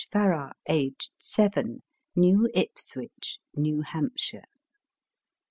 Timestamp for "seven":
1.19-1.83